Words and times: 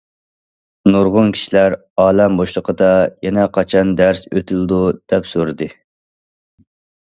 نۇرغۇن 0.93 1.33
كىشىلەر:« 1.35 1.75
ئالەم 2.03 2.39
بوشلۇقىدا 2.39 2.87
يەنە 3.27 3.45
قاچان 3.59 3.93
دەرس 4.01 4.23
ئۆتۈلىدۇ؟» 4.33 4.81
دەپ 5.15 5.31
سورىدى. 5.35 5.69